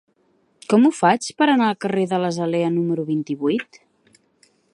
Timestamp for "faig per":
0.99-1.47